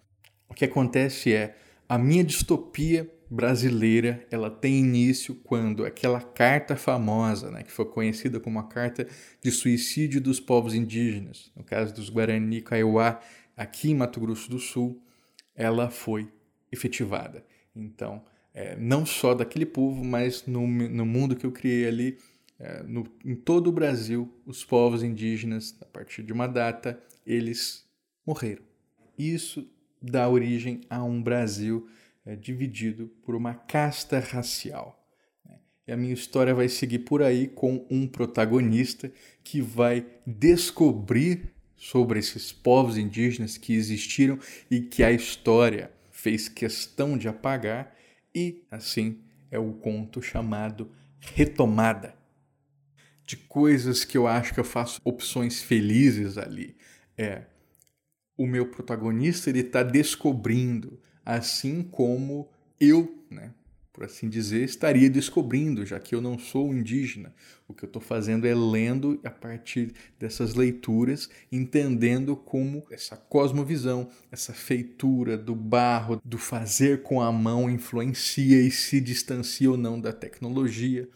[0.47, 1.57] O que acontece é
[1.89, 8.39] a minha distopia brasileira, ela tem início quando aquela carta famosa, né, que foi conhecida
[8.39, 9.09] como a carta
[9.43, 13.21] de suicídio dos povos indígenas, no caso dos Guarani Kaiowá,
[13.57, 15.03] aqui em Mato Grosso do Sul,
[15.55, 16.29] ela foi
[16.71, 17.43] efetivada.
[17.75, 22.19] Então, é, não só daquele povo, mas no, no mundo que eu criei ali,
[22.59, 27.87] é, no, em todo o Brasil, os povos indígenas, a partir de uma data, eles
[28.27, 28.63] morreram.
[29.19, 29.69] Isso
[30.01, 31.89] dá origem a um Brasil
[32.25, 35.07] é, dividido por uma casta racial.
[35.45, 35.59] né?
[35.87, 39.13] E a minha história vai seguir por aí com um protagonista
[39.45, 44.39] que vai descobrir sobre esses povos indígenas que existiram
[44.71, 47.95] e que a história fez questão de apagar,
[48.35, 50.91] e assim é o conto chamado
[51.21, 52.15] Retomada.
[53.27, 56.77] De coisas que eu acho que eu faço opções felizes ali.
[57.19, 57.43] É
[58.37, 62.49] o meu protagonista ele está descobrindo, assim como
[62.79, 63.53] eu, né,
[63.93, 67.35] por assim dizer, estaria descobrindo, já que eu não sou indígena.
[67.67, 74.11] O que eu estou fazendo é lendo a partir dessas leituras, entendendo como essa cosmovisão,
[74.31, 79.99] essa feitura do barro, do fazer com a mão influencia e se distancia ou não
[79.99, 81.09] da tecnologia.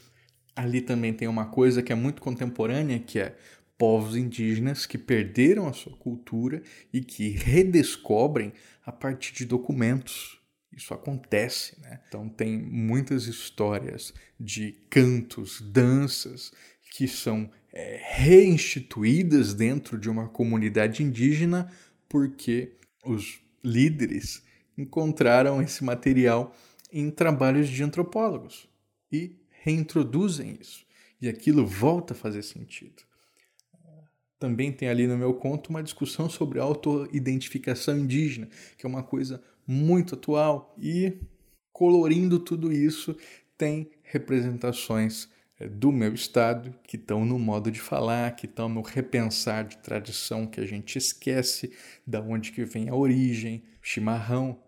[0.55, 3.37] Ali também tem uma coisa que é muito contemporânea, que é
[3.79, 8.53] povos indígenas que perderam a sua cultura e que redescobrem
[8.85, 10.41] a partir de documentos
[10.73, 12.01] isso acontece, né?
[12.07, 16.53] Então tem muitas histórias de cantos, danças
[16.93, 21.71] que são é, reinstituídas dentro de uma comunidade indígena
[22.09, 24.43] porque os líderes
[24.77, 26.57] encontraram esse material
[26.93, 28.69] em trabalhos de antropólogos
[29.13, 30.85] e reintroduzem isso.
[31.21, 33.03] E aquilo volta a fazer sentido.
[34.39, 38.49] Também tem ali no meu conto uma discussão sobre auto-identificação indígena,
[38.79, 41.19] que é uma coisa muito atual e
[41.73, 43.15] colorindo tudo isso
[43.57, 48.81] tem representações eh, do meu estado que estão no modo de falar, que estão no
[48.81, 51.71] repensar de tradição que a gente esquece
[52.07, 54.59] da onde que vem a origem, chimarrão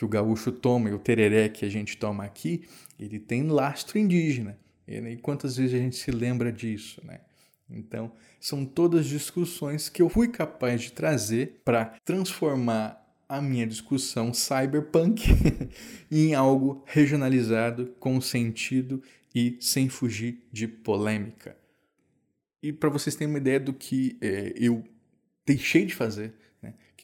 [0.00, 2.62] que o gaúcho toma e o tereré que a gente toma aqui,
[2.98, 4.58] ele tem lastro indígena.
[4.88, 7.20] E quantas vezes a gente se lembra disso, né?
[7.68, 12.98] Então, são todas discussões que eu fui capaz de trazer para transformar
[13.28, 15.22] a minha discussão cyberpunk
[16.10, 19.02] em algo regionalizado, com sentido
[19.34, 21.54] e sem fugir de polêmica.
[22.62, 24.82] E para vocês terem uma ideia do que é, eu
[25.44, 26.32] deixei de fazer,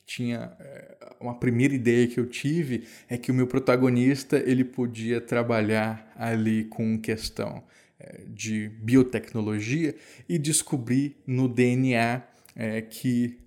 [0.07, 5.21] tinha é, uma primeira ideia que eu tive é que o meu protagonista ele podia
[5.21, 7.63] trabalhar ali com questão
[7.99, 9.95] é, de biotecnologia
[10.29, 12.23] e descobrir no DNA
[12.55, 13.39] é, que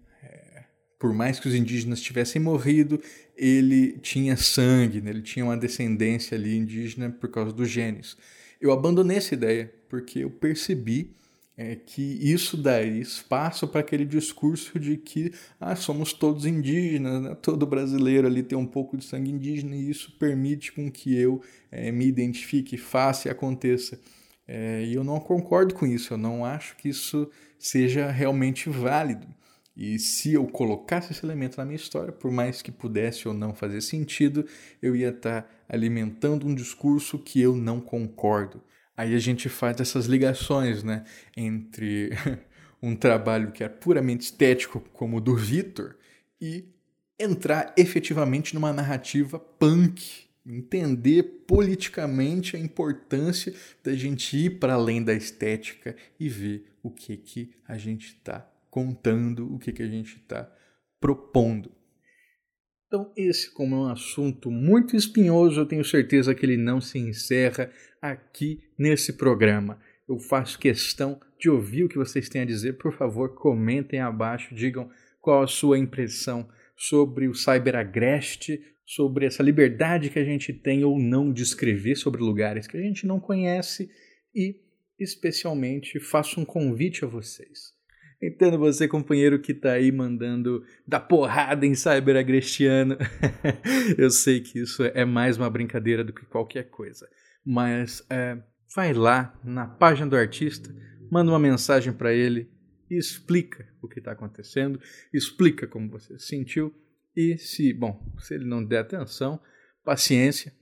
[0.99, 3.01] por mais que os indígenas tivessem morrido,
[3.35, 5.11] ele tinha sangue, né?
[5.11, 8.17] ele tinha uma descendência ali indígena por causa dos genes.
[8.59, 11.15] Eu abandonei essa ideia porque eu percebi
[11.59, 17.35] é, que isso daria espaço para aquele discurso de que ah, somos todos indígenas, né?
[17.41, 21.41] todo brasileiro ali tem um pouco de sangue indígena e isso permite com que eu
[21.69, 23.99] é, me identifique, faça e aconteça.
[24.47, 29.27] É, e eu não concordo com isso, eu não acho que isso seja realmente válido.
[29.75, 33.53] E se eu colocasse esse elemento na minha história, por mais que pudesse ou não
[33.53, 34.45] fazer sentido,
[34.81, 38.61] eu ia estar tá alimentando um discurso que eu não concordo.
[38.99, 41.05] Aí a gente faz essas ligações né,
[41.37, 42.09] entre
[42.83, 45.95] um trabalho que é puramente estético, como o do Victor,
[46.41, 46.65] e
[47.17, 55.13] entrar efetivamente numa narrativa punk, entender politicamente a importância da gente ir para além da
[55.13, 60.17] estética e ver o que que a gente está contando o que, que a gente
[60.17, 60.51] está
[60.99, 61.71] propondo.
[62.89, 66.97] Então, esse, como é um assunto muito espinhoso, eu tenho certeza que ele não se
[66.97, 67.71] encerra
[68.01, 69.79] aqui nesse programa.
[70.07, 72.79] Eu faço questão de ouvir o que vocês têm a dizer.
[72.79, 74.89] Por favor, comentem abaixo, digam
[75.21, 80.97] qual a sua impressão sobre o cyberagreste, sobre essa liberdade que a gente tem ou
[80.97, 83.87] não de escrever sobre lugares que a gente não conhece
[84.33, 84.55] e,
[84.99, 87.77] especialmente, faço um convite a vocês
[88.21, 92.97] Entendo você, companheiro, que tá aí mandando dar porrada em cyber agrestiano.
[93.97, 97.07] Eu sei que isso é mais uma brincadeira do que qualquer coisa.
[97.45, 98.37] Mas é,
[98.75, 100.69] vai lá na página do artista,
[101.09, 102.51] manda uma mensagem para ele
[102.91, 104.81] e explica o que está acontecendo,
[105.13, 106.73] explica como você se sentiu.
[107.15, 109.39] E se, bom, se ele não der atenção,
[109.83, 110.53] paciência,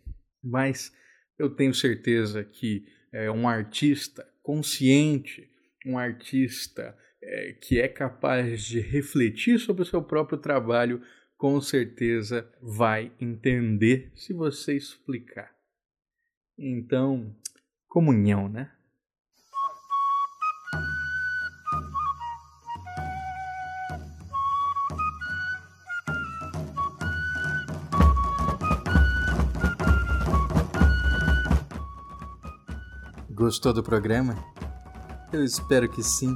[0.44, 0.94] mas
[1.40, 5.50] eu tenho certeza que é um artista consciente,
[5.86, 6.96] um artista
[7.28, 11.02] é, que é capaz de refletir sobre o seu próprio trabalho,
[11.36, 15.52] com certeza vai entender se você explicar.
[16.58, 17.36] Então,
[17.88, 18.72] comunhão, né?
[33.30, 34.36] Gostou do programa?
[35.32, 36.34] Eu espero que sim.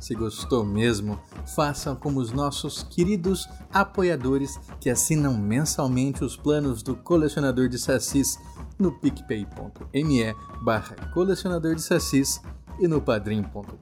[0.00, 1.20] Se gostou mesmo,
[1.54, 8.38] faça como os nossos queridos apoiadores que assinam mensalmente os planos do Colecionador de Sassis
[8.80, 12.40] no picpay.me barra colecionador de sassis
[12.78, 13.76] e no padrim.com.br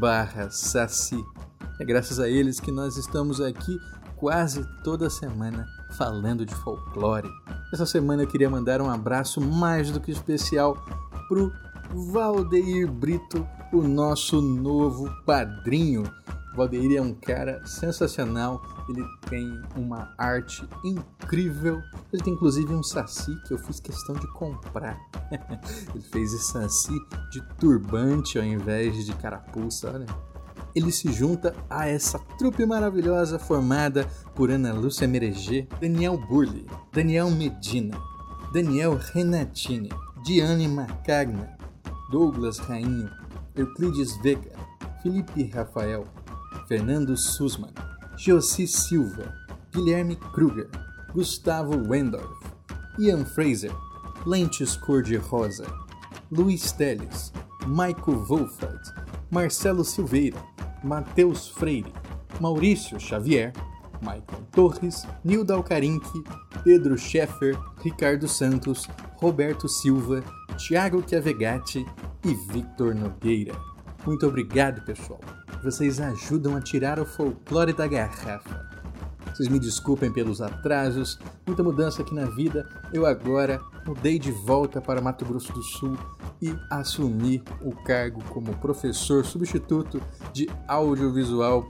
[0.00, 1.22] barra saci.
[1.78, 3.78] É graças a eles que nós estamos aqui
[4.16, 5.66] quase toda semana
[5.96, 7.28] falando de folclore.
[7.72, 10.76] Essa semana eu queria mandar um abraço mais do que especial
[11.28, 11.52] pro
[12.12, 16.04] Valdeir Brito, o nosso novo padrinho.
[16.56, 21.80] Valdeir é um cara sensacional, ele tem uma arte incrível.
[22.12, 24.98] Ele tem inclusive um saci que eu fiz questão de comprar.
[25.94, 26.98] ele fez esse saci
[27.30, 30.30] de turbante ao invés de carapuça, olha
[30.74, 37.30] ele se junta a essa trupe maravilhosa formada por Ana Lúcia Mereger, Daniel Burley, Daniel
[37.30, 37.98] Medina,
[38.52, 39.90] Daniel Renatini,
[40.24, 41.56] Diane Macagna,
[42.10, 43.10] Douglas Rainho,
[43.56, 44.56] Euclides Vega,
[45.02, 46.06] Felipe Rafael,
[46.68, 47.74] Fernando Sussman,
[48.16, 49.34] Josi Silva,
[49.72, 50.68] Guilherme Kruger,
[51.12, 52.38] Gustavo Wendorf,
[52.98, 53.72] Ian Fraser,
[54.26, 55.66] Lentes Cor-de-Rosa,
[56.30, 57.32] Luiz Teles,
[57.66, 58.92] Michael Wolfert,
[59.30, 60.42] Marcelo Silveira,
[60.84, 61.92] Matheus Freire,
[62.40, 63.52] Maurício Xavier,
[64.00, 66.24] Michael Torres, Nilda Alcarinque,
[66.64, 68.86] Pedro Scheffer, Ricardo Santos,
[69.20, 70.22] Roberto Silva,
[70.56, 71.86] Thiago Chiavegatti
[72.24, 73.54] e Victor Nogueira.
[74.06, 75.20] Muito obrigado, pessoal.
[75.62, 78.68] Vocês ajudam a tirar o folclore da garrafa.
[79.26, 82.68] Vocês me desculpem pelos atrasos, muita mudança aqui na vida.
[82.92, 85.96] Eu agora mudei de volta para Mato Grosso do Sul
[86.42, 90.02] e assumi o cargo como professor substituto
[90.32, 91.66] de audiovisual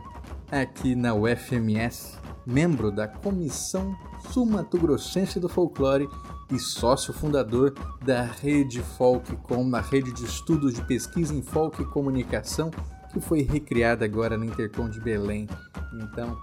[0.51, 2.19] aqui na UFMS,
[2.51, 3.97] membro da Comissão
[4.33, 6.09] Sul-Mato-Grossense do Folclore
[6.53, 7.75] e sócio fundador
[8.05, 12.71] da Rede Folkcom, na rede de estudos de pesquisa em folk e comunicação,
[13.13, 15.49] que foi recriada agora no Intercom de Belém.
[15.95, 16.37] Então,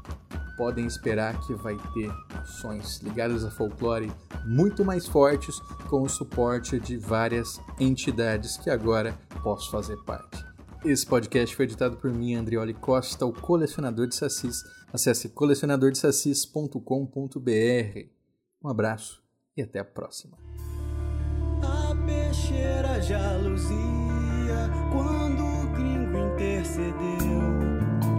[0.57, 4.11] podem esperar que vai ter ações ligadas a folclore
[4.45, 10.56] muito mais fortes com o suporte de várias entidades que agora posso fazer parte.
[10.85, 14.63] Esse podcast foi editado por mim, Andrioli Costa, o colecionador de sacis.
[14.93, 18.09] Acesse colecionadordesacis.com.br.
[18.63, 19.21] Um abraço
[19.55, 20.37] e até a próxima.
[21.63, 26.97] A peixeira já luzia quando o gringo intercedeu.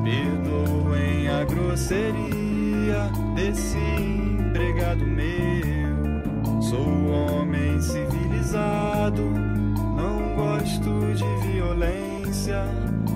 [0.05, 5.97] Perdoem a grosseria desse empregado meu.
[6.61, 12.18] Sou homem civilizado, não gosto de violência.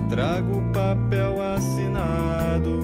[0.09, 2.81] Trago papel assinado,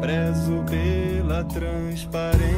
[0.00, 2.50] prezo pela transparência.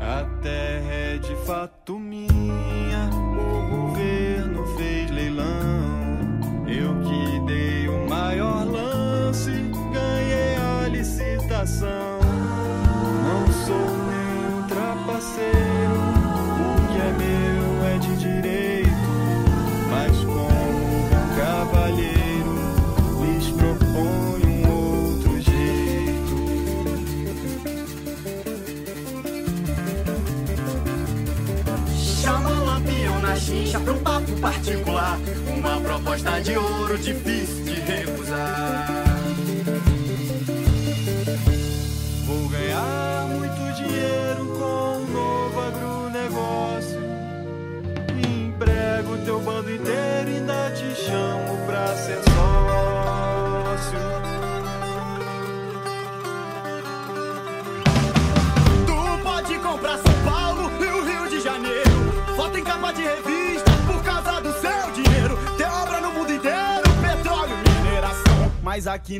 [0.00, 1.98] A terra é de fato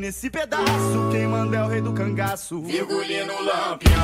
[0.01, 2.61] nesse pedaço, quem manda é o rei do cangaço.
[2.63, 4.00] Virgulino Lampião.